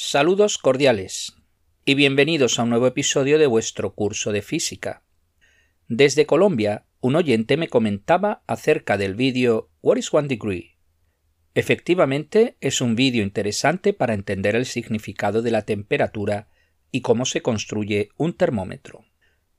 Saludos 0.00 0.58
cordiales 0.58 1.34
y 1.84 1.94
bienvenidos 1.96 2.60
a 2.60 2.62
un 2.62 2.70
nuevo 2.70 2.86
episodio 2.86 3.36
de 3.36 3.48
vuestro 3.48 3.96
curso 3.96 4.30
de 4.30 4.42
física. 4.42 5.02
Desde 5.88 6.24
Colombia, 6.24 6.86
un 7.00 7.16
oyente 7.16 7.56
me 7.56 7.66
comentaba 7.66 8.44
acerca 8.46 8.96
del 8.96 9.16
vídeo 9.16 9.72
What 9.82 9.96
is 9.96 10.14
One 10.14 10.28
Degree? 10.28 10.78
Efectivamente, 11.54 12.56
es 12.60 12.80
un 12.80 12.94
vídeo 12.94 13.24
interesante 13.24 13.92
para 13.92 14.14
entender 14.14 14.54
el 14.54 14.66
significado 14.66 15.42
de 15.42 15.50
la 15.50 15.62
temperatura 15.62 16.48
y 16.92 17.00
cómo 17.00 17.24
se 17.24 17.42
construye 17.42 18.10
un 18.16 18.34
termómetro. 18.34 19.04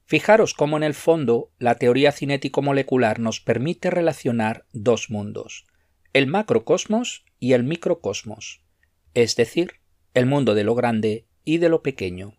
Fijaros 0.06 0.54
cómo 0.54 0.78
en 0.78 0.84
el 0.84 0.94
fondo 0.94 1.52
la 1.60 1.76
teoría 1.76 2.14
cinético-molecular 2.14 3.20
nos 3.20 3.42
permite 3.42 3.90
relacionar 3.90 4.66
dos 4.72 5.10
mundos, 5.10 5.66
el 6.14 6.28
macrocosmos 6.28 7.26
y 7.40 7.52
el 7.52 7.66
microcosmos, 7.66 8.62
es 9.14 9.36
decir, 9.36 9.80
el 10.14 10.26
mundo 10.26 10.56
de 10.56 10.64
lo 10.64 10.76
grande 10.76 11.28
y 11.44 11.58
de 11.58 11.70
lo 11.70 11.82
pequeño. 11.82 12.36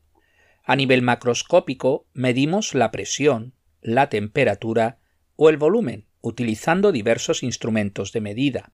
A 0.64 0.76
nivel 0.76 1.02
macroscópico 1.02 2.06
medimos 2.12 2.74
la 2.74 2.90
presión, 2.90 3.54
la 3.80 4.08
temperatura 4.08 4.98
o 5.36 5.48
el 5.48 5.56
volumen, 5.56 6.06
utilizando 6.20 6.92
diversos 6.92 7.42
instrumentos 7.42 8.12
de 8.12 8.20
medida. 8.20 8.72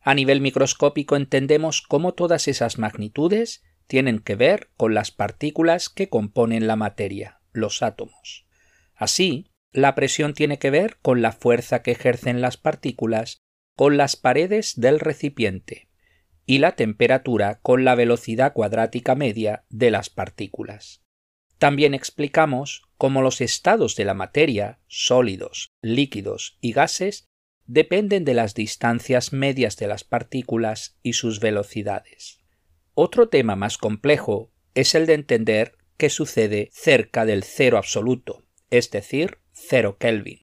A 0.00 0.14
nivel 0.14 0.40
microscópico 0.40 1.16
entendemos 1.16 1.82
cómo 1.82 2.14
todas 2.14 2.48
esas 2.48 2.78
magnitudes 2.78 3.62
tienen 3.86 4.20
que 4.20 4.36
ver 4.36 4.70
con 4.76 4.94
las 4.94 5.10
partículas 5.10 5.88
que 5.88 6.08
componen 6.08 6.66
la 6.66 6.76
materia 6.76 7.40
los 7.52 7.82
átomos. 7.82 8.46
Así, 8.94 9.50
la 9.72 9.94
presión 9.94 10.34
tiene 10.34 10.58
que 10.58 10.70
ver 10.70 10.98
con 11.02 11.20
la 11.20 11.32
fuerza 11.32 11.82
que 11.82 11.90
ejercen 11.90 12.40
las 12.40 12.56
partículas 12.56 13.38
con 13.76 13.96
las 13.96 14.16
paredes 14.16 14.78
del 14.78 15.00
recipiente 15.00 15.89
y 16.50 16.58
la 16.58 16.74
temperatura 16.74 17.60
con 17.62 17.84
la 17.84 17.94
velocidad 17.94 18.54
cuadrática 18.54 19.14
media 19.14 19.66
de 19.68 19.92
las 19.92 20.10
partículas. 20.10 21.00
También 21.58 21.94
explicamos 21.94 22.82
cómo 22.96 23.22
los 23.22 23.40
estados 23.40 23.94
de 23.94 24.04
la 24.04 24.14
materia, 24.14 24.80
sólidos, 24.88 25.68
líquidos 25.80 26.58
y 26.60 26.72
gases, 26.72 27.28
dependen 27.66 28.24
de 28.24 28.34
las 28.34 28.54
distancias 28.54 29.32
medias 29.32 29.76
de 29.76 29.86
las 29.86 30.02
partículas 30.02 30.98
y 31.04 31.12
sus 31.12 31.38
velocidades. 31.38 32.40
Otro 32.94 33.28
tema 33.28 33.54
más 33.54 33.78
complejo 33.78 34.50
es 34.74 34.96
el 34.96 35.06
de 35.06 35.14
entender 35.14 35.76
que 35.98 36.10
sucede 36.10 36.68
cerca 36.72 37.24
del 37.24 37.44
cero 37.44 37.78
absoluto, 37.78 38.42
es 38.70 38.90
decir, 38.90 39.38
cero 39.52 39.98
Kelvin. 40.00 40.42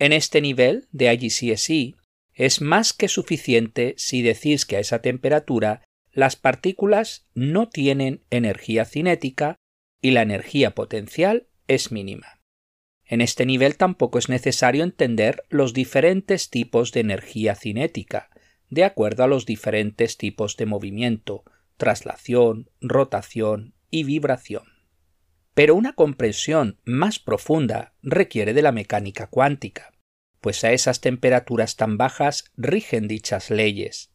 En 0.00 0.12
este 0.12 0.40
nivel 0.40 0.88
de 0.90 1.14
IGCSE 1.14 1.94
es 2.34 2.60
más 2.60 2.92
que 2.92 3.08
suficiente 3.08 3.94
si 3.96 4.22
decís 4.22 4.64
que 4.66 4.76
a 4.76 4.80
esa 4.80 5.00
temperatura 5.00 5.82
las 6.10 6.36
partículas 6.36 7.26
no 7.34 7.68
tienen 7.68 8.24
energía 8.30 8.84
cinética 8.84 9.56
y 10.00 10.10
la 10.10 10.22
energía 10.22 10.74
potencial 10.74 11.48
es 11.68 11.92
mínima. 11.92 12.40
En 13.04 13.20
este 13.20 13.46
nivel 13.46 13.76
tampoco 13.76 14.18
es 14.18 14.28
necesario 14.28 14.84
entender 14.84 15.44
los 15.48 15.74
diferentes 15.74 16.50
tipos 16.50 16.92
de 16.92 17.00
energía 17.00 17.54
cinética, 17.54 18.30
de 18.68 18.84
acuerdo 18.84 19.24
a 19.24 19.26
los 19.26 19.44
diferentes 19.44 20.16
tipos 20.16 20.56
de 20.56 20.66
movimiento, 20.66 21.44
traslación, 21.76 22.70
rotación 22.80 23.74
y 23.90 24.04
vibración. 24.04 24.64
Pero 25.54 25.74
una 25.74 25.92
comprensión 25.92 26.80
más 26.84 27.18
profunda 27.18 27.94
requiere 28.02 28.54
de 28.54 28.62
la 28.62 28.72
mecánica 28.72 29.26
cuántica, 29.26 29.92
pues 30.42 30.64
a 30.64 30.72
esas 30.72 31.00
temperaturas 31.00 31.76
tan 31.76 31.96
bajas 31.96 32.44
rigen 32.56 33.08
dichas 33.08 33.48
leyes. 33.48 34.10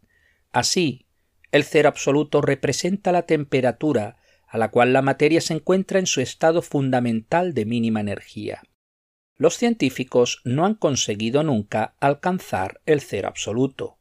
Así, 0.52 1.08
el 1.52 1.64
cero 1.64 1.88
absoluto 1.90 2.42
representa 2.42 3.12
la 3.12 3.24
temperatura 3.24 4.18
a 4.46 4.58
la 4.58 4.70
cual 4.70 4.94
la 4.94 5.02
materia 5.02 5.40
se 5.42 5.54
encuentra 5.54 6.00
en 6.00 6.06
su 6.06 6.20
estado 6.22 6.62
fundamental 6.62 7.54
de 7.54 7.66
mínima 7.66 8.02
energía. 8.02 8.62
Los 9.38 9.56
científicos 9.56 10.42
no 10.44 10.66
han 10.66 10.76
conseguido 10.76 11.44
nunca 11.44 11.96
alcanzar 12.02 12.82
el 12.86 13.00
cero 13.00 13.30
absoluto. 13.30 13.98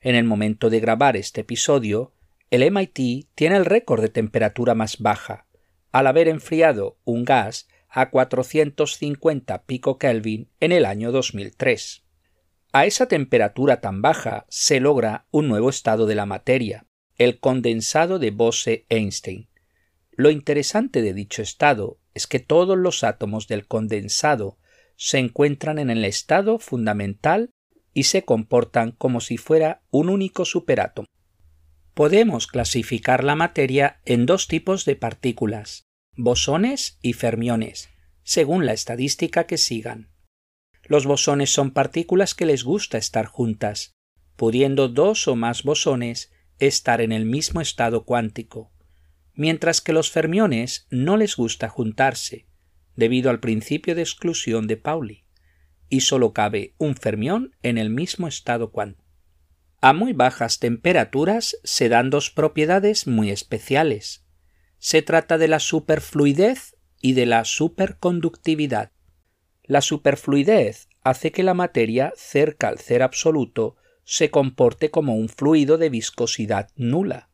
En 0.00 0.14
el 0.14 0.24
momento 0.24 0.70
de 0.70 0.80
grabar 0.80 1.16
este 1.16 1.42
episodio, 1.42 2.14
el 2.50 2.70
MIT 2.70 3.28
tiene 3.34 3.56
el 3.56 3.66
récord 3.66 4.00
de 4.00 4.08
temperatura 4.08 4.74
más 4.74 4.98
baja, 4.98 5.46
al 5.92 6.06
haber 6.06 6.28
enfriado 6.28 6.98
un 7.04 7.24
gas 7.24 7.68
a 7.88 8.10
450 8.10 9.64
pico 9.64 9.98
Kelvin 9.98 10.50
en 10.60 10.72
el 10.72 10.84
año 10.84 11.12
2003. 11.12 12.04
A 12.72 12.86
esa 12.86 13.06
temperatura 13.06 13.80
tan 13.80 14.02
baja 14.02 14.44
se 14.48 14.80
logra 14.80 15.26
un 15.30 15.48
nuevo 15.48 15.70
estado 15.70 16.06
de 16.06 16.14
la 16.14 16.26
materia, 16.26 16.86
el 17.16 17.40
condensado 17.40 18.18
de 18.18 18.30
Bose-Einstein. 18.30 19.48
Lo 20.12 20.30
interesante 20.30 21.02
de 21.02 21.14
dicho 21.14 21.42
estado 21.42 21.98
es 22.14 22.26
que 22.26 22.38
todos 22.38 22.76
los 22.76 23.04
átomos 23.04 23.48
del 23.48 23.66
condensado 23.66 24.58
se 24.96 25.18
encuentran 25.18 25.78
en 25.78 25.90
el 25.90 26.04
estado 26.04 26.58
fundamental 26.58 27.50
y 27.92 28.04
se 28.04 28.24
comportan 28.24 28.92
como 28.92 29.20
si 29.20 29.36
fuera 29.36 29.82
un 29.90 30.08
único 30.08 30.44
superátomo. 30.44 31.06
Podemos 31.94 32.46
clasificar 32.46 33.24
la 33.24 33.36
materia 33.36 34.00
en 34.04 34.26
dos 34.26 34.48
tipos 34.48 34.84
de 34.84 34.96
partículas, 34.96 35.85
bosones 36.16 36.98
y 37.02 37.12
fermiones, 37.12 37.90
según 38.22 38.64
la 38.64 38.72
estadística 38.72 39.44
que 39.44 39.58
sigan. 39.58 40.08
Los 40.84 41.04
bosones 41.04 41.50
son 41.50 41.72
partículas 41.72 42.34
que 42.34 42.46
les 42.46 42.64
gusta 42.64 42.96
estar 42.96 43.26
juntas, 43.26 43.94
pudiendo 44.36 44.88
dos 44.88 45.28
o 45.28 45.36
más 45.36 45.62
bosones 45.62 46.32
estar 46.58 47.00
en 47.00 47.12
el 47.12 47.26
mismo 47.26 47.60
estado 47.60 48.04
cuántico, 48.04 48.72
mientras 49.34 49.80
que 49.80 49.92
los 49.92 50.10
fermiones 50.10 50.86
no 50.90 51.16
les 51.16 51.36
gusta 51.36 51.68
juntarse, 51.68 52.46
debido 52.94 53.28
al 53.28 53.40
principio 53.40 53.94
de 53.94 54.02
exclusión 54.02 54.66
de 54.66 54.78
Pauli, 54.78 55.24
y 55.90 56.00
solo 56.00 56.32
cabe 56.32 56.74
un 56.78 56.96
fermión 56.96 57.54
en 57.62 57.76
el 57.76 57.90
mismo 57.90 58.26
estado 58.26 58.72
cuántico. 58.72 59.04
A 59.82 59.92
muy 59.92 60.14
bajas 60.14 60.58
temperaturas 60.58 61.58
se 61.62 61.90
dan 61.90 62.08
dos 62.08 62.30
propiedades 62.30 63.06
muy 63.06 63.30
especiales. 63.30 64.25
Se 64.78 65.02
trata 65.02 65.38
de 65.38 65.48
la 65.48 65.58
superfluidez 65.58 66.76
y 67.00 67.14
de 67.14 67.26
la 67.26 67.44
superconductividad. 67.44 68.92
La 69.64 69.80
superfluidez 69.80 70.88
hace 71.02 71.32
que 71.32 71.42
la 71.42 71.54
materia 71.54 72.12
cerca 72.16 72.68
al 72.68 72.78
cero 72.78 73.04
absoluto 73.04 73.76
se 74.04 74.30
comporte 74.30 74.90
como 74.90 75.16
un 75.16 75.28
fluido 75.28 75.78
de 75.78 75.88
viscosidad 75.88 76.70
nula, 76.76 77.30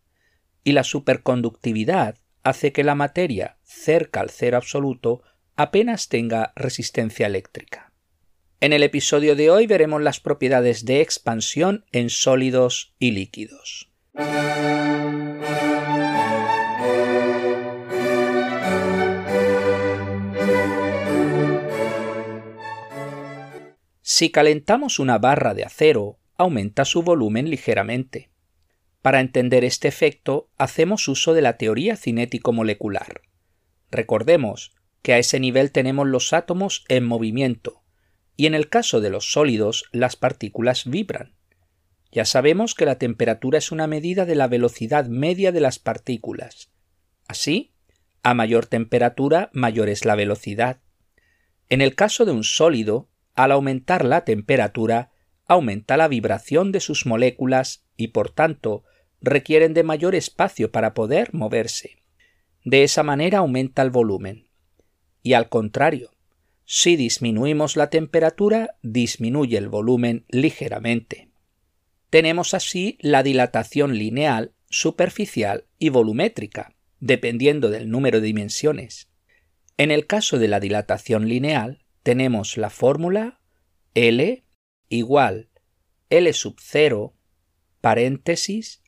y 0.65 0.73
la 0.73 0.85
superconductividad 0.85 2.17
hace 2.43 2.73
que 2.73 2.85
la 2.85 2.95
materia 2.95 3.59
cerca 3.63 4.21
al 4.21 4.31
cero 4.31 4.57
absoluto 4.57 5.23
apenas 5.55 6.09
tenga 6.09 6.53
resistencia 6.57 7.27
eléctrica. 7.27 7.93
En 8.61 8.73
el 8.73 8.83
episodio 8.83 9.37
de 9.37 9.51
hoy 9.51 9.67
veremos 9.67 10.01
las 10.03 10.21
propiedades 10.21 10.85
de 10.85 11.01
expansión 11.01 11.85
en 11.93 12.11
sólidos 12.11 12.95
y 12.99 13.11
líquidos. 13.11 13.91
Si 24.15 24.29
calentamos 24.29 24.99
una 24.99 25.17
barra 25.17 25.55
de 25.55 25.65
acero, 25.65 26.19
aumenta 26.37 26.85
su 26.85 27.03
volumen 27.03 27.49
ligeramente. 27.49 28.31
Para 29.01 29.21
entender 29.21 29.65
este 29.65 29.89
efecto, 29.89 30.51
hacemos 30.59 31.09
uso 31.09 31.33
de 31.33 31.41
la 31.41 31.57
teoría 31.57 31.97
cinético-molecular. 31.97 33.23
Recordemos 33.91 34.75
que 35.01 35.15
a 35.15 35.19
ese 35.19 35.41
nivel 35.41 35.73
tenemos 35.73 36.07
los 36.07 36.35
átomos 36.35 36.85
en 36.89 37.05
movimiento, 37.05 37.85
y 38.37 38.45
en 38.45 38.53
el 38.53 38.69
caso 38.69 39.01
de 39.01 39.09
los 39.09 39.33
sólidos 39.33 39.87
las 39.93 40.15
partículas 40.17 40.85
vibran. 40.85 41.35
Ya 42.11 42.27
sabemos 42.27 42.75
que 42.75 42.85
la 42.85 42.99
temperatura 42.99 43.57
es 43.57 43.73
una 43.73 43.87
medida 43.87 44.27
de 44.27 44.35
la 44.35 44.47
velocidad 44.47 45.07
media 45.07 45.53
de 45.53 45.61
las 45.61 45.79
partículas. 45.79 46.71
Así, 47.29 47.73
a 48.23 48.35
mayor 48.35 48.67
temperatura, 48.67 49.49
mayor 49.55 49.89
es 49.89 50.05
la 50.05 50.17
velocidad. 50.17 50.83
En 51.71 51.81
el 51.81 51.95
caso 51.95 52.27
de 52.27 52.33
un 52.33 52.45
sólido, 52.45 53.09
al 53.35 53.53
aumentar 53.53 54.05
la 54.05 54.25
temperatura, 54.25 55.11
aumenta 55.47 55.97
la 55.97 56.09
vibración 56.09 56.73
de 56.73 56.81
sus 56.81 57.07
moléculas 57.07 57.85
y 57.97 58.09
por 58.09 58.31
tanto 58.31 58.85
requieren 59.21 59.75
de 59.75 59.83
mayor 59.83 60.15
espacio 60.15 60.73
para 60.73 60.95
poder 60.95 61.33
moverse. 61.33 61.99
De 62.65 62.83
esa 62.83 63.03
manera 63.03 63.39
aumenta 63.39 63.83
el 63.83 63.91
volumen. 63.91 64.49
Y 65.23 65.35
al 65.35 65.49
contrario, 65.49 66.11
si 66.65 66.97
disminuimos 66.97 67.77
la 67.77 67.91
temperatura, 67.91 68.77
disminuye 68.83 69.59
el 69.59 69.69
volumen 69.69 70.25
ligeramente. 70.29 71.29
Tenemos 72.11 72.55
así 72.55 72.99
la 73.01 73.23
dilatación 73.23 73.97
lineal, 73.97 74.53
superficial 74.69 75.67
y 75.79 75.89
volumétrica, 75.89 76.75
dependiendo 77.01 77.69
del 77.69 77.91
número 77.91 78.21
de 78.21 78.29
dimensiones. 78.29 79.09
En 79.77 79.91
el 79.91 80.07
caso 80.07 80.39
de 80.39 80.49
la 80.49 80.61
dilatación 80.61 81.29
lineal, 81.29 81.82
tenemos 82.03 82.57
la 82.57 82.71
fórmula 82.71 83.41
L 83.95 84.45
igual 84.89 85.51
L 86.11 86.33
sub 86.33 86.57
0 86.61 87.15
paréntesis 87.81 88.83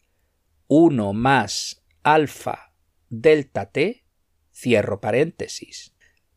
1 0.67 1.13
más 1.13 1.85
alfa 2.03 2.75
delta 3.09 3.71
t, 3.71 4.05
cierro 4.53 5.01
paréntesis, 5.01 5.95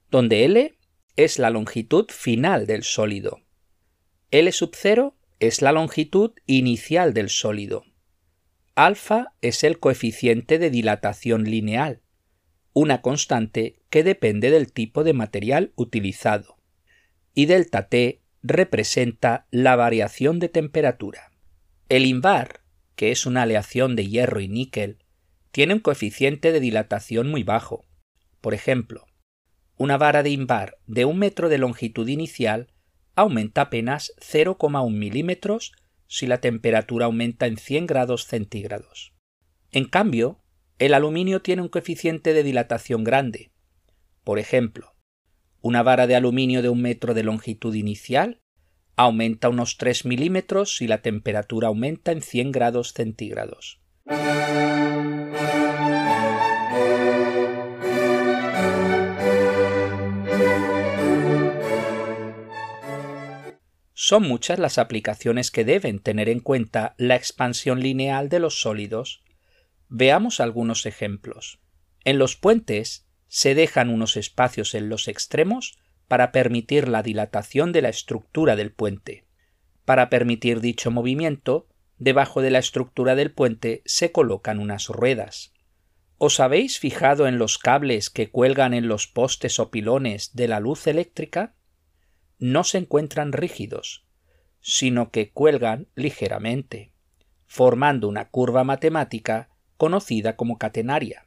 donde 0.10 0.46
L 0.46 0.78
es 1.16 1.40
la 1.40 1.50
longitud 1.50 2.10
final 2.10 2.68
del 2.68 2.84
sólido. 2.84 3.42
L 4.32 4.52
sub 4.52 4.72
0 4.76 5.18
es 5.40 5.62
la 5.62 5.72
longitud 5.72 6.34
inicial 6.46 7.14
del 7.14 7.30
sólido. 7.30 7.84
Alfa 8.76 9.34
es 9.42 9.64
el 9.64 9.80
coeficiente 9.80 10.60
de 10.60 10.70
dilatación 10.70 11.46
lineal, 11.46 12.02
una 12.74 13.02
constante 13.02 13.82
que 13.90 14.04
depende 14.04 14.52
del 14.52 14.72
tipo 14.72 15.04
de 15.04 15.14
material 15.14 15.74
utilizado. 15.76 16.57
Y 17.38 17.46
delta 17.46 17.88
T 17.88 18.24
representa 18.42 19.46
la 19.52 19.76
variación 19.76 20.40
de 20.40 20.50
temperatura. 20.50 21.32
El 21.88 22.08
invar, 22.08 22.62
que 22.96 23.12
es 23.12 23.28
una 23.28 23.44
aleación 23.44 23.96
de 23.96 24.08
hierro 24.08 24.40
y 24.40 24.48
níquel, 24.48 25.04
tiene 25.52 25.76
un 25.76 25.80
coeficiente 25.80 26.52
de 26.52 26.60
dilatación 26.60 27.30
muy 27.30 27.44
bajo. 27.44 27.86
Por 28.42 28.56
ejemplo, 28.56 29.06
una 29.78 30.00
vara 30.00 30.24
de 30.24 30.32
invar 30.32 30.80
de 30.88 31.06
un 31.06 31.20
metro 31.20 31.48
de 31.48 31.60
longitud 31.60 32.08
inicial 32.08 32.74
aumenta 33.14 33.62
apenas 33.62 34.14
0,1 34.20 34.90
milímetros 34.90 35.74
si 36.08 36.26
la 36.26 36.42
temperatura 36.42 37.06
aumenta 37.06 37.46
en 37.46 37.58
100 37.58 37.86
grados 37.86 38.26
centígrados. 38.26 39.14
En 39.70 39.86
cambio, 39.86 40.40
el 40.80 40.96
aluminio 40.96 41.44
tiene 41.44 41.62
un 41.62 41.70
coeficiente 41.70 42.34
de 42.34 42.42
dilatación 42.42 43.04
grande. 43.04 43.52
Por 44.24 44.40
ejemplo, 44.40 44.97
una 45.68 45.84
vara 45.84 46.08
de 46.08 46.16
aluminio 46.16 46.62
de 46.62 46.70
un 46.70 46.82
metro 46.82 47.14
de 47.14 47.24
longitud 47.24 47.76
inicial 47.76 48.40
aumenta 48.96 49.50
unos 49.50 49.76
3 49.76 50.06
milímetros 50.06 50.78
si 50.78 50.88
la 50.88 51.02
temperatura 51.02 51.68
aumenta 51.68 52.14
en 52.14 52.22
100 52.22 52.54
grados 52.54 52.94
centígrados. 52.94 53.82
Son 63.94 64.24
muchas 64.24 64.58
las 64.58 64.78
aplicaciones 64.78 65.52
que 65.52 65.66
deben 65.66 66.00
tener 66.00 66.30
en 66.30 66.40
cuenta 66.40 66.96
la 66.98 67.18
expansión 67.18 67.82
lineal 67.82 68.30
de 68.30 68.40
los 68.40 68.62
sólidos 68.62 69.22
Veamos 69.90 70.42
algunos 70.42 70.86
ejemplos. 70.86 71.60
En 72.04 72.18
los 72.18 72.36
puentes 72.36 73.07
se 73.28 73.56
dejan 73.56 73.90
unos 73.90 74.18
espacios 74.18 74.74
en 74.74 74.90
los 74.90 75.08
extremos 75.08 75.78
para 76.08 76.32
permitir 76.32 76.88
la 76.88 77.04
dilatación 77.04 77.72
de 77.72 77.82
la 77.82 77.90
estructura 77.90 78.56
del 78.56 78.72
puente. 78.72 79.26
Para 79.86 80.10
permitir 80.10 80.62
dicho 80.62 80.92
movimiento, 80.92 81.68
debajo 81.98 82.42
de 82.42 82.52
la 82.52 82.60
estructura 82.60 83.16
del 83.16 83.32
puente 83.32 83.82
se 83.86 84.12
colocan 84.12 84.60
unas 84.60 84.88
ruedas. 84.88 85.54
¿Os 86.18 86.40
habéis 86.40 86.80
fijado 86.80 87.28
en 87.28 87.38
los 87.38 87.58
cables 87.58 88.10
que 88.10 88.32
cuelgan 88.32 88.74
en 88.74 88.88
los 88.88 89.08
postes 89.08 89.60
o 89.60 89.70
pilones 89.70 90.34
de 90.34 90.48
la 90.48 90.60
luz 90.60 90.88
eléctrica? 90.88 91.56
No 92.40 92.64
se 92.64 92.80
encuentran 92.80 93.34
rígidos, 93.34 94.08
sino 94.62 95.12
que 95.12 95.32
cuelgan 95.32 95.88
ligeramente, 95.96 96.92
formando 97.46 98.08
una 98.08 98.30
curva 98.30 98.64
matemática 98.64 99.50
conocida 99.78 100.36
como 100.36 100.58
catenaria. 100.58 101.27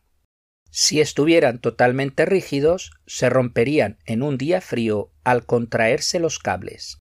Si 0.70 1.00
estuvieran 1.00 1.60
totalmente 1.60 2.24
rígidos, 2.26 2.92
se 3.06 3.28
romperían 3.28 3.98
en 4.06 4.22
un 4.22 4.38
día 4.38 4.60
frío 4.60 5.12
al 5.24 5.44
contraerse 5.44 6.20
los 6.20 6.38
cables. 6.38 6.98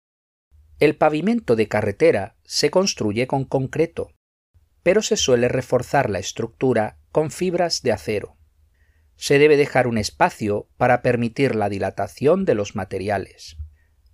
El 0.80 0.96
pavimento 0.96 1.56
de 1.56 1.68
carretera 1.68 2.36
se 2.44 2.72
construye 2.72 3.28
con 3.28 3.46
concreto, 3.46 4.14
pero 4.82 5.02
se 5.02 5.18
suele 5.18 5.48
reforzar 5.48 6.10
la 6.10 6.20
estructura 6.20 6.98
con 7.12 7.32
fibras 7.32 7.82
de 7.84 7.92
acero. 7.92 8.38
Se 9.16 9.38
debe 9.38 9.58
dejar 9.58 9.88
un 9.88 9.98
espacio 9.98 10.70
para 10.78 11.02
permitir 11.02 11.56
la 11.56 11.70
dilatación 11.70 12.46
de 12.46 12.56
los 12.56 12.76
materiales. 12.76 13.58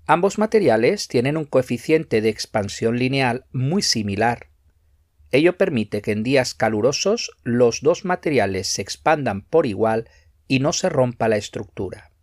Ambos 0.07 0.37
materiales 0.37 1.07
tienen 1.07 1.37
un 1.37 1.45
coeficiente 1.45 2.21
de 2.21 2.29
expansión 2.29 2.97
lineal 2.97 3.45
muy 3.51 3.81
similar, 3.81 4.49
Ello 5.35 5.57
permite 5.57 6.01
que 6.01 6.13
en 6.13 6.23
días 6.23 6.53
calurosos 6.53 7.29
los 7.43 7.81
dos 7.81 8.05
materiales 8.05 8.67
se 8.67 8.81
expandan 8.81 9.41
por 9.41 9.65
igual 9.65 10.09
y 10.47 10.59
no 10.59 10.71
se 10.71 10.87
rompa 10.87 11.27
la 11.27 11.35
estructura. 11.35 12.13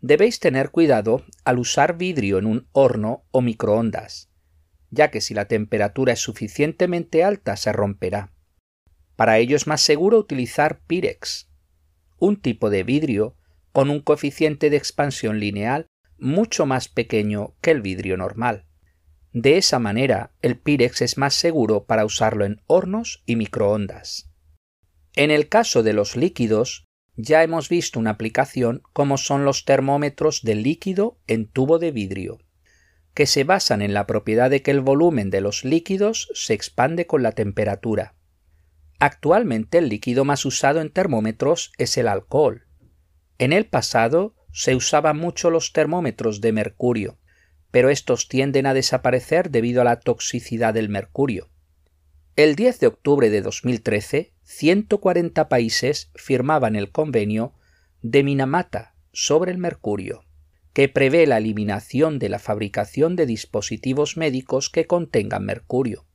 Debéis 0.00 0.40
tener 0.40 0.70
cuidado 0.70 1.22
al 1.44 1.58
usar 1.58 1.98
vidrio 1.98 2.38
en 2.38 2.46
un 2.46 2.66
horno 2.72 3.26
o 3.30 3.42
microondas, 3.42 4.30
ya 4.90 5.10
que 5.10 5.20
si 5.20 5.34
la 5.34 5.48
temperatura 5.48 6.14
es 6.14 6.20
suficientemente 6.20 7.24
alta 7.24 7.58
se 7.58 7.74
romperá. 7.74 8.32
Para 9.16 9.36
ello 9.36 9.54
es 9.54 9.66
más 9.66 9.82
seguro 9.82 10.16
utilizar 10.18 10.80
Pirex, 10.86 11.50
un 12.18 12.40
tipo 12.40 12.70
de 12.70 12.84
vidrio 12.84 13.36
con 13.72 13.90
un 13.90 14.00
coeficiente 14.00 14.70
de 14.70 14.78
expansión 14.78 15.40
lineal 15.40 15.88
mucho 16.16 16.64
más 16.64 16.88
pequeño 16.88 17.54
que 17.60 17.72
el 17.72 17.82
vidrio 17.82 18.16
normal. 18.16 18.65
De 19.32 19.58
esa 19.58 19.78
manera, 19.78 20.32
el 20.40 20.58
Pirex 20.58 21.02
es 21.02 21.18
más 21.18 21.34
seguro 21.34 21.84
para 21.84 22.04
usarlo 22.04 22.44
en 22.44 22.62
hornos 22.66 23.22
y 23.26 23.36
microondas. 23.36 24.30
En 25.14 25.30
el 25.30 25.48
caso 25.48 25.82
de 25.82 25.92
los 25.92 26.16
líquidos, 26.16 26.86
ya 27.16 27.42
hemos 27.42 27.68
visto 27.68 27.98
una 27.98 28.10
aplicación 28.10 28.82
como 28.92 29.16
son 29.16 29.44
los 29.44 29.64
termómetros 29.64 30.42
de 30.42 30.54
líquido 30.54 31.18
en 31.26 31.46
tubo 31.46 31.78
de 31.78 31.90
vidrio, 31.90 32.38
que 33.14 33.26
se 33.26 33.44
basan 33.44 33.80
en 33.80 33.94
la 33.94 34.06
propiedad 34.06 34.50
de 34.50 34.62
que 34.62 34.70
el 34.70 34.80
volumen 34.80 35.30
de 35.30 35.40
los 35.40 35.64
líquidos 35.64 36.28
se 36.34 36.52
expande 36.52 37.06
con 37.06 37.22
la 37.22 37.32
temperatura. 37.32 38.14
Actualmente 38.98 39.78
el 39.78 39.88
líquido 39.88 40.24
más 40.26 40.44
usado 40.44 40.80
en 40.80 40.90
termómetros 40.90 41.72
es 41.78 41.96
el 41.96 42.08
alcohol. 42.08 42.66
En 43.38 43.52
el 43.52 43.66
pasado 43.66 44.34
se 44.52 44.74
usaban 44.74 45.18
mucho 45.18 45.50
los 45.50 45.72
termómetros 45.72 46.40
de 46.40 46.52
mercurio, 46.52 47.18
pero 47.76 47.90
estos 47.90 48.28
tienden 48.28 48.64
a 48.64 48.72
desaparecer 48.72 49.50
debido 49.50 49.82
a 49.82 49.84
la 49.84 50.00
toxicidad 50.00 50.72
del 50.72 50.88
mercurio. 50.88 51.50
El 52.34 52.56
10 52.56 52.80
de 52.80 52.86
octubre 52.86 53.28
de 53.28 53.42
2013, 53.42 54.32
140 54.44 55.50
países 55.50 56.10
firmaban 56.14 56.74
el 56.74 56.90
convenio 56.90 57.52
de 58.00 58.22
Minamata 58.24 58.94
sobre 59.12 59.52
el 59.52 59.58
mercurio, 59.58 60.24
que 60.72 60.88
prevé 60.88 61.26
la 61.26 61.36
eliminación 61.36 62.18
de 62.18 62.30
la 62.30 62.38
fabricación 62.38 63.14
de 63.14 63.26
dispositivos 63.26 64.16
médicos 64.16 64.70
que 64.70 64.86
contengan 64.86 65.44
mercurio. 65.44 66.06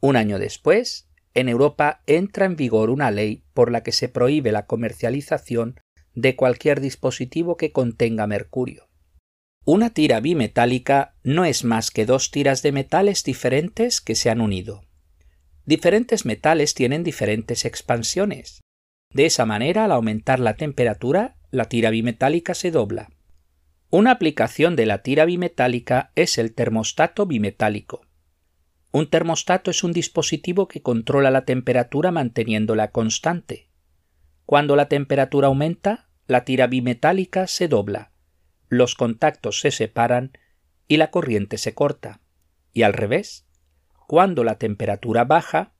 Un 0.00 0.16
año 0.16 0.40
después, 0.40 1.08
en 1.34 1.48
Europa 1.48 2.02
entra 2.08 2.46
en 2.46 2.56
vigor 2.56 2.90
una 2.90 3.12
ley 3.12 3.44
por 3.54 3.70
la 3.70 3.84
que 3.84 3.92
se 3.92 4.08
prohíbe 4.08 4.50
la 4.50 4.66
comercialización 4.66 5.78
de 6.16 6.34
cualquier 6.34 6.80
dispositivo 6.80 7.56
que 7.56 7.70
contenga 7.70 8.26
mercurio. 8.26 8.89
Una 9.66 9.90
tira 9.90 10.20
bimetálica 10.20 11.14
no 11.22 11.44
es 11.44 11.64
más 11.64 11.90
que 11.90 12.06
dos 12.06 12.30
tiras 12.30 12.62
de 12.62 12.72
metales 12.72 13.24
diferentes 13.24 14.00
que 14.00 14.14
se 14.14 14.30
han 14.30 14.40
unido. 14.40 14.84
Diferentes 15.66 16.24
metales 16.24 16.72
tienen 16.72 17.04
diferentes 17.04 17.66
expansiones. 17.66 18.62
De 19.12 19.26
esa 19.26 19.44
manera, 19.44 19.84
al 19.84 19.92
aumentar 19.92 20.40
la 20.40 20.54
temperatura, 20.54 21.36
la 21.50 21.66
tira 21.66 21.90
bimetálica 21.90 22.54
se 22.54 22.70
dobla. 22.70 23.10
Una 23.90 24.12
aplicación 24.12 24.76
de 24.76 24.86
la 24.86 25.02
tira 25.02 25.26
bimetálica 25.26 26.10
es 26.14 26.38
el 26.38 26.54
termostato 26.54 27.26
bimetálico. 27.26 28.06
Un 28.92 29.10
termostato 29.10 29.70
es 29.70 29.84
un 29.84 29.92
dispositivo 29.92 30.68
que 30.68 30.80
controla 30.80 31.30
la 31.30 31.44
temperatura 31.44 32.10
manteniéndola 32.10 32.92
constante. 32.92 33.68
Cuando 34.46 34.74
la 34.74 34.88
temperatura 34.88 35.48
aumenta, 35.48 36.08
la 36.26 36.44
tira 36.44 36.66
bimetálica 36.66 37.46
se 37.46 37.68
dobla 37.68 38.09
los 38.70 38.94
contactos 38.94 39.60
se 39.60 39.72
separan 39.72 40.32
y 40.88 40.96
la 40.96 41.10
corriente 41.10 41.58
se 41.58 41.74
corta. 41.74 42.20
Y 42.72 42.82
al 42.82 42.94
revés, 42.94 43.44
cuando 44.06 44.44
la 44.44 44.56
temperatura 44.58 45.24
baja, 45.24 45.74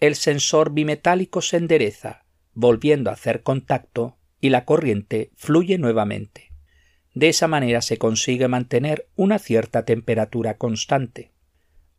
el 0.00 0.16
sensor 0.16 0.72
bimetálico 0.72 1.42
se 1.42 1.58
endereza, 1.58 2.24
volviendo 2.54 3.10
a 3.10 3.12
hacer 3.12 3.42
contacto 3.42 4.18
y 4.40 4.48
la 4.48 4.64
corriente 4.64 5.30
fluye 5.36 5.78
nuevamente. 5.78 6.52
De 7.14 7.28
esa 7.28 7.46
manera 7.48 7.82
se 7.82 7.98
consigue 7.98 8.48
mantener 8.48 9.08
una 9.14 9.38
cierta 9.38 9.84
temperatura 9.84 10.56
constante. 10.56 11.32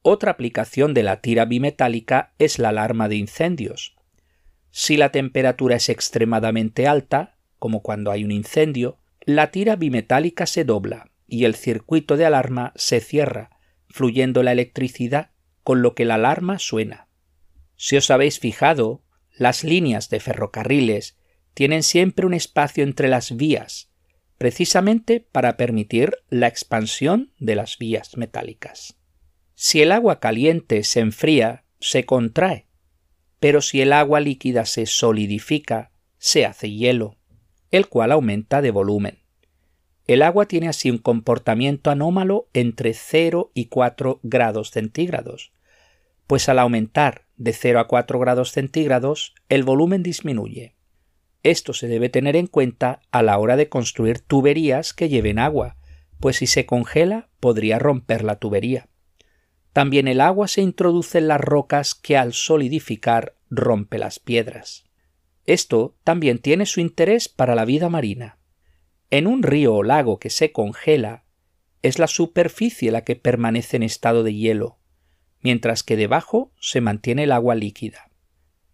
Otra 0.02 0.32
aplicación 0.32 0.96
de 0.96 1.04
la 1.04 1.22
tira 1.22 1.46
bimetálica 1.46 2.34
es 2.40 2.58
la 2.58 2.70
alarma 2.70 3.08
de 3.08 3.16
incendios. 3.16 3.96
Si 4.72 4.98
la 4.98 5.12
temperatura 5.12 5.76
es 5.76 5.90
extremadamente 5.90 6.88
alta, 6.88 7.38
como 7.60 7.84
cuando 7.84 8.10
hay 8.10 8.24
un 8.24 8.32
incendio, 8.32 8.98
la 9.26 9.52
tira 9.52 9.76
bimetálica 9.76 10.46
se 10.46 10.66
dobla 10.66 11.12
y 11.28 11.46
el 11.46 11.56
circuito 11.56 12.18
de 12.18 12.26
alarma 12.26 12.74
se 12.76 13.00
cierra, 13.00 13.50
fluyendo 13.88 14.44
la 14.44 14.52
electricidad, 14.52 15.32
con 15.64 15.82
lo 15.82 15.96
que 15.96 16.06
la 16.06 16.16
alarma 16.16 16.60
suena. 16.60 17.08
Si 17.76 17.96
os 17.96 18.12
habéis 18.12 18.40
fijado, 18.40 19.04
las 19.38 19.64
líneas 19.64 20.10
de 20.10 20.20
ferrocarriles 20.20 21.18
tienen 21.54 21.84
siempre 21.84 22.26
un 22.26 22.34
espacio 22.34 22.84
entre 22.84 23.08
las 23.08 23.36
vías, 23.36 23.92
precisamente 24.38 25.20
para 25.20 25.56
permitir 25.58 26.18
la 26.30 26.48
expansión 26.48 27.32
de 27.40 27.56
las 27.56 27.78
vías 27.78 28.18
metálicas. 28.18 28.98
Si 29.56 29.82
el 29.82 29.92
agua 29.92 30.20
caliente 30.20 30.84
se 30.84 31.00
enfría, 31.00 31.64
se 31.80 32.06
contrae, 32.06 32.68
pero 33.40 33.62
si 33.62 33.82
el 33.82 33.94
agua 33.94 34.20
líquida 34.20 34.66
se 34.66 34.86
solidifica, 34.86 35.92
se 36.18 36.46
hace 36.46 36.72
hielo, 36.72 37.18
el 37.74 37.88
cual 37.88 38.12
aumenta 38.12 38.62
de 38.62 38.70
volumen. 38.70 39.18
El 40.06 40.22
agua 40.22 40.46
tiene 40.46 40.68
así 40.68 40.92
un 40.92 41.00
comportamiento 41.00 41.90
anómalo 41.90 42.48
entre 42.54 42.94
0 42.94 43.50
y 43.56 43.66
4 43.66 44.20
grados 44.22 44.70
centígrados, 44.70 45.54
pues 46.28 46.48
al 46.50 46.60
aumentar 46.60 47.26
de 47.36 47.52
0 47.52 47.80
a 47.80 47.88
4 47.88 48.20
grados 48.20 48.52
centígrados 48.52 49.34
el 49.50 49.64
volumen 49.64 50.04
disminuye. 50.04 50.76
Esto 51.42 51.74
se 51.74 51.88
debe 51.88 52.10
tener 52.10 52.36
en 52.36 52.46
cuenta 52.46 53.02
a 53.10 53.24
la 53.24 53.40
hora 53.40 53.56
de 53.56 53.70
construir 53.70 54.20
tuberías 54.20 54.94
que 54.94 55.10
lleven 55.10 55.40
agua, 55.40 55.76
pues 56.20 56.38
si 56.38 56.46
se 56.46 56.68
congela 56.68 57.28
podría 57.40 57.80
romper 57.80 58.24
la 58.24 58.36
tubería. 58.36 58.88
También 59.74 60.08
el 60.08 60.22
agua 60.22 60.48
se 60.48 60.62
introduce 60.62 61.18
en 61.18 61.28
las 61.28 61.42
rocas 61.42 61.96
que 61.96 62.18
al 62.18 62.34
solidificar 62.34 63.34
rompe 63.50 63.98
las 63.98 64.20
piedras. 64.20 64.86
Esto 65.46 65.96
también 66.04 66.40
tiene 66.40 66.66
su 66.66 66.80
interés 66.80 67.30
para 67.30 67.56
la 67.56 67.66
vida 67.66 67.90
marina. 67.90 68.38
En 69.10 69.28
un 69.28 69.44
río 69.44 69.76
o 69.76 69.84
lago 69.84 70.20
que 70.20 70.30
se 70.30 70.52
congela, 70.52 71.26
es 71.82 72.00
la 72.00 72.08
superficie 72.08 72.92
la 72.92 73.04
que 73.04 73.16
permanece 73.16 73.76
en 73.76 73.84
estado 73.84 74.24
de 74.24 74.34
hielo, 74.34 74.80
mientras 75.42 75.84
que 75.84 75.98
debajo 75.98 76.54
se 76.60 76.80
mantiene 76.80 77.24
el 77.24 77.34
agua 77.34 77.56
líquida. 77.56 78.10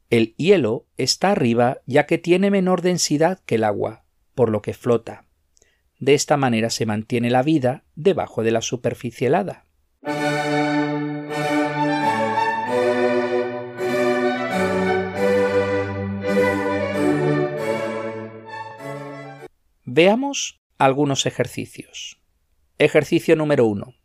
El 0.09 0.35
hielo 0.37 0.87
está 0.97 1.31
arriba 1.31 1.81
ya 1.85 2.05
que 2.05 2.17
tiene 2.17 2.51
menor 2.51 2.81
densidad 2.81 3.39
que 3.45 3.55
el 3.55 3.63
agua, 3.63 4.05
por 4.35 4.49
lo 4.49 4.61
que 4.61 4.73
flota. 4.73 5.25
De 5.99 6.13
esta 6.13 6.37
manera 6.37 6.69
se 6.69 6.85
mantiene 6.85 7.29
la 7.29 7.43
vida 7.43 7.83
debajo 7.95 8.43
de 8.43 8.51
la 8.51 8.61
superficie 8.61 9.27
helada. 9.27 9.65
Veamos 19.91 20.61
algunos 20.77 21.25
ejercicios. 21.25 22.21
Ejercicio 22.77 23.35
número 23.35 23.65
1. 23.65 23.95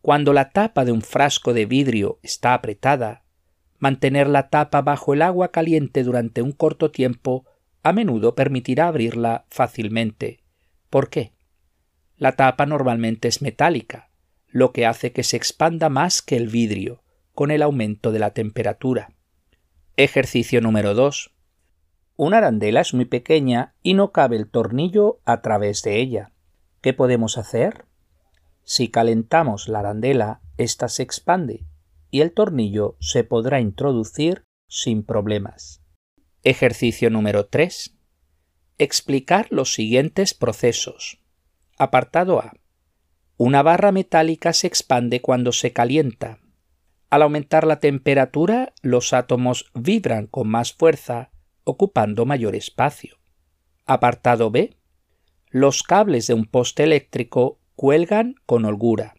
Cuando 0.00 0.32
la 0.32 0.50
tapa 0.50 0.84
de 0.84 0.90
un 0.90 1.02
frasco 1.02 1.54
de 1.54 1.66
vidrio 1.66 2.18
está 2.24 2.52
apretada, 2.52 3.22
mantener 3.78 4.28
la 4.28 4.48
tapa 4.50 4.82
bajo 4.82 5.14
el 5.14 5.22
agua 5.22 5.52
caliente 5.52 6.02
durante 6.02 6.42
un 6.42 6.50
corto 6.50 6.90
tiempo 6.90 7.44
a 7.84 7.92
menudo 7.92 8.34
permitirá 8.34 8.88
abrirla 8.88 9.46
fácilmente. 9.50 10.40
¿Por 10.90 11.10
qué? 11.10 11.32
La 12.16 12.32
tapa 12.32 12.66
normalmente 12.66 13.28
es 13.28 13.40
metálica, 13.40 14.10
lo 14.48 14.72
que 14.72 14.84
hace 14.84 15.12
que 15.12 15.22
se 15.22 15.36
expanda 15.36 15.90
más 15.90 16.22
que 16.22 16.36
el 16.36 16.48
vidrio, 16.48 17.04
con 17.34 17.52
el 17.52 17.62
aumento 17.62 18.10
de 18.10 18.18
la 18.18 18.30
temperatura. 18.30 19.14
Ejercicio 19.96 20.60
número 20.60 20.92
2. 20.92 21.33
Una 22.16 22.38
arandela 22.38 22.80
es 22.80 22.94
muy 22.94 23.06
pequeña 23.06 23.74
y 23.82 23.94
no 23.94 24.12
cabe 24.12 24.36
el 24.36 24.48
tornillo 24.48 25.20
a 25.24 25.42
través 25.42 25.82
de 25.82 26.00
ella. 26.00 26.30
¿Qué 26.80 26.92
podemos 26.92 27.38
hacer? 27.38 27.86
Si 28.62 28.88
calentamos 28.88 29.68
la 29.68 29.80
arandela, 29.80 30.40
ésta 30.56 30.88
se 30.88 31.02
expande 31.02 31.66
y 32.12 32.20
el 32.20 32.32
tornillo 32.32 32.96
se 33.00 33.24
podrá 33.24 33.60
introducir 33.60 34.44
sin 34.68 35.02
problemas. 35.02 35.82
Ejercicio 36.44 37.10
número 37.10 37.46
3. 37.46 37.96
Explicar 38.78 39.48
los 39.50 39.74
siguientes 39.74 40.34
procesos. 40.34 41.20
Apartado 41.78 42.38
A. 42.38 42.52
Una 43.36 43.64
barra 43.64 43.90
metálica 43.90 44.52
se 44.52 44.68
expande 44.68 45.20
cuando 45.20 45.50
se 45.50 45.72
calienta. 45.72 46.38
Al 47.10 47.22
aumentar 47.22 47.66
la 47.66 47.80
temperatura, 47.80 48.72
los 48.82 49.12
átomos 49.12 49.70
vibran 49.74 50.28
con 50.28 50.48
más 50.48 50.72
fuerza 50.72 51.32
ocupando 51.64 52.26
mayor 52.26 52.54
espacio. 52.54 53.18
Apartado 53.86 54.50
B. 54.50 54.76
Los 55.50 55.82
cables 55.82 56.26
de 56.26 56.34
un 56.34 56.46
poste 56.46 56.84
eléctrico 56.84 57.58
cuelgan 57.74 58.36
con 58.46 58.64
holgura. 58.64 59.14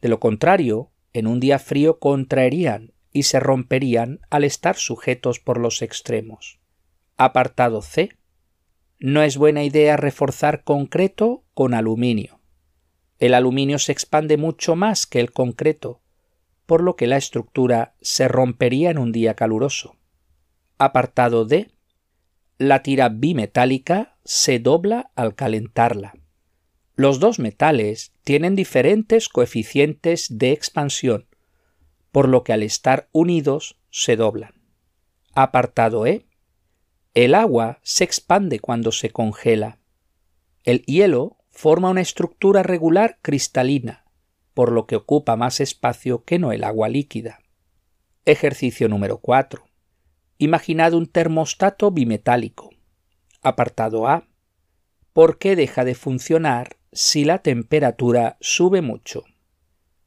De 0.00 0.08
lo 0.08 0.20
contrario, 0.20 0.90
en 1.12 1.26
un 1.26 1.40
día 1.40 1.58
frío 1.58 1.98
contraerían 1.98 2.92
y 3.12 3.24
se 3.24 3.40
romperían 3.40 4.20
al 4.30 4.44
estar 4.44 4.76
sujetos 4.76 5.40
por 5.40 5.58
los 5.58 5.82
extremos. 5.82 6.60
Apartado 7.16 7.80
C. 7.80 8.10
No 8.98 9.22
es 9.22 9.38
buena 9.38 9.64
idea 9.64 9.96
reforzar 9.96 10.64
concreto 10.64 11.44
con 11.54 11.74
aluminio. 11.74 12.40
El 13.18 13.32
aluminio 13.32 13.78
se 13.78 13.92
expande 13.92 14.36
mucho 14.36 14.76
más 14.76 15.06
que 15.06 15.20
el 15.20 15.32
concreto, 15.32 16.02
por 16.66 16.82
lo 16.82 16.96
que 16.96 17.06
la 17.06 17.16
estructura 17.16 17.94
se 18.00 18.28
rompería 18.28 18.90
en 18.90 18.98
un 18.98 19.12
día 19.12 19.34
caluroso. 19.34 19.96
Apartado 20.78 21.46
D. 21.46 21.70
La 22.58 22.82
tira 22.82 23.08
bimetálica 23.08 24.18
se 24.26 24.58
dobla 24.58 25.10
al 25.14 25.34
calentarla. 25.34 26.12
Los 26.96 27.18
dos 27.18 27.38
metales 27.38 28.12
tienen 28.24 28.54
diferentes 28.54 29.30
coeficientes 29.30 30.26
de 30.36 30.52
expansión, 30.52 31.28
por 32.12 32.28
lo 32.28 32.44
que 32.44 32.52
al 32.52 32.62
estar 32.62 33.08
unidos 33.12 33.78
se 33.88 34.16
doblan. 34.16 34.52
Apartado 35.34 36.06
E. 36.06 36.26
El 37.14 37.34
agua 37.34 37.78
se 37.82 38.04
expande 38.04 38.60
cuando 38.60 38.92
se 38.92 39.08
congela. 39.08 39.78
El 40.62 40.82
hielo 40.82 41.38
forma 41.48 41.88
una 41.88 42.02
estructura 42.02 42.62
regular 42.62 43.18
cristalina, 43.22 44.04
por 44.52 44.72
lo 44.72 44.86
que 44.86 44.96
ocupa 44.96 45.36
más 45.36 45.60
espacio 45.60 46.22
que 46.24 46.38
no 46.38 46.52
el 46.52 46.64
agua 46.64 46.90
líquida. 46.90 47.40
Ejercicio 48.26 48.90
número 48.90 49.18
4. 49.18 49.65
Imaginad 50.38 50.92
un 50.92 51.06
termostato 51.06 51.90
bimetálico. 51.90 52.68
Apartado 53.40 54.06
A. 54.06 54.28
¿Por 55.14 55.38
qué 55.38 55.56
deja 55.56 55.82
de 55.82 55.94
funcionar 55.94 56.76
si 56.92 57.24
la 57.24 57.38
temperatura 57.38 58.36
sube 58.40 58.82
mucho? 58.82 59.24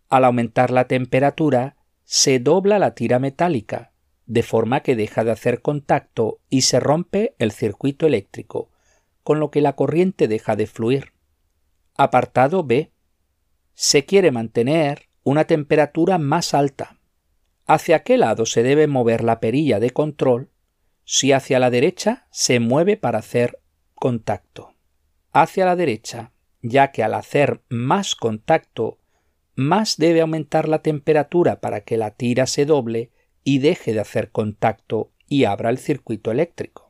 Al 0.08 0.26
aumentar 0.26 0.70
la 0.70 0.88
temperatura, 0.88 1.78
se 2.04 2.38
dobla 2.38 2.78
la 2.78 2.94
tira 2.94 3.18
metálica, 3.18 3.92
de 4.28 4.44
forma 4.44 4.82
que 4.82 4.96
deja 4.96 5.24
de 5.24 5.32
hacer 5.32 5.64
contacto 5.64 6.42
y 6.48 6.62
se 6.62 6.80
rompe 6.80 7.34
el 7.40 7.52
circuito 7.52 8.06
eléctrico, 8.06 8.70
con 9.24 9.40
lo 9.40 9.50
que 9.50 9.62
la 9.62 9.76
corriente 9.76 10.28
deja 10.28 10.56
de 10.56 10.68
fluir. 10.68 11.14
Apartado 11.98 12.64
B. 12.64 12.92
Se 13.74 14.06
quiere 14.06 14.30
mantener 14.30 15.10
una 15.24 15.46
temperatura 15.46 16.20
más 16.20 16.54
alta 16.54 16.99
hacia 17.70 18.02
qué 18.02 18.18
lado 18.18 18.48
se 18.48 18.64
debe 18.64 18.88
mover 18.88 19.24
la 19.24 19.40
perilla 19.40 19.80
de 19.80 19.92
control 19.92 20.50
si 21.06 21.34
hacia 21.34 21.60
la 21.60 21.70
derecha 21.70 22.26
se 22.32 22.60
mueve 22.60 22.98
para 22.98 23.20
hacer 23.20 23.62
contacto. 23.94 24.74
Hacia 25.34 25.66
la 25.66 25.76
derecha, 25.76 26.32
ya 26.64 26.92
que 26.92 27.04
al 27.04 27.14
hacer 27.14 27.62
más 27.70 28.16
contacto, 28.16 28.98
más 29.54 29.98
debe 29.98 30.22
aumentar 30.22 30.68
la 30.68 30.82
temperatura 30.82 31.62
para 31.62 31.82
que 31.82 31.98
la 31.98 32.10
tira 32.10 32.48
se 32.48 32.66
doble 32.66 33.12
y 33.44 33.60
deje 33.60 33.94
de 33.94 34.00
hacer 34.00 34.32
contacto 34.32 35.12
y 35.28 35.44
abra 35.44 35.70
el 35.70 35.78
circuito 35.78 36.32
eléctrico. 36.32 36.90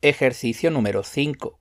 Ejercicio 0.00 0.70
número 0.70 1.02
5. 1.02 1.60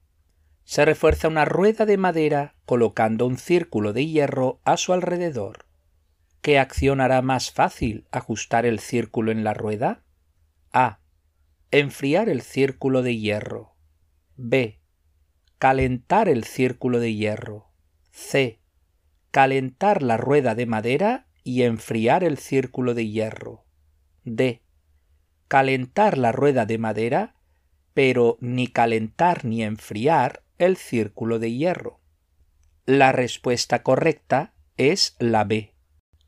Se 0.64 0.86
refuerza 0.86 1.28
una 1.28 1.44
rueda 1.44 1.86
de 1.86 1.98
madera 1.98 2.56
colocando 2.64 3.26
un 3.26 3.38
círculo 3.38 3.92
de 3.92 4.08
hierro 4.08 4.62
a 4.64 4.78
su 4.78 4.94
alrededor. 4.94 5.66
¿Qué 6.42 6.58
acción 6.58 7.02
hará 7.02 7.22
más 7.22 7.52
fácil 7.52 8.08
ajustar 8.12 8.66
el 8.66 8.80
círculo 8.80 9.32
en 9.32 9.44
la 9.44 9.54
rueda? 9.54 10.04
A. 10.74 11.00
Enfriar 11.70 12.30
el 12.30 12.42
círculo 12.42 13.04
de 13.04 13.16
hierro. 13.16 13.76
B. 14.38 14.80
Calentar 15.60 16.28
el 16.28 16.44
círculo 16.44 17.00
de 17.00 17.14
hierro. 17.14 17.70
C. 18.12 18.60
Calentar 19.30 20.02
la 20.02 20.18
rueda 20.18 20.56
de 20.56 20.66
madera 20.66 21.28
y 21.44 21.62
enfriar 21.62 22.24
el 22.24 22.40
círculo 22.40 22.96
de 22.96 23.08
hierro. 23.08 23.66
D. 24.24 24.64
Calentar 25.48 26.18
la 26.18 26.32
rueda 26.32 26.66
de 26.66 26.80
madera, 26.80 27.36
pero 27.94 28.38
ni 28.42 28.66
calentar 28.66 29.46
ni 29.46 29.62
enfriar 29.62 30.44
el 30.58 30.76
círculo 30.76 31.38
de 31.38 31.52
hierro. 31.52 32.00
La 32.88 33.12
respuesta 33.12 33.84
correcta 33.84 34.56
es 34.76 35.16
la 35.20 35.44
B 35.44 35.72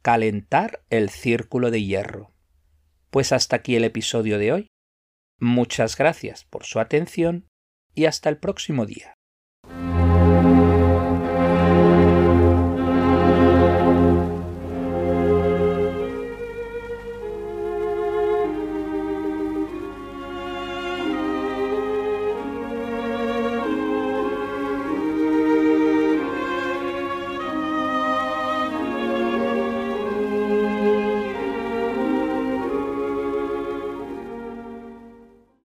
calentar 0.04 0.84
el 0.90 1.10
círculo 1.10 1.72
de 1.72 1.82
hierro. 1.82 2.34
Pues 3.10 3.32
hasta 3.32 3.56
aquí 3.56 3.78
el 3.78 3.86
episodio 3.86 4.38
de 4.38 4.52
hoy. 4.52 4.68
Muchas 5.40 5.98
gracias 5.98 6.44
por 6.44 6.66
su 6.66 6.82
atención 6.82 7.48
y 7.96 8.06
hasta 8.06 8.28
el 8.28 8.38
próximo 8.38 8.86
día. 8.86 9.16